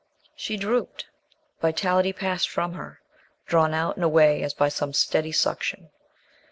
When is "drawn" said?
3.45-3.71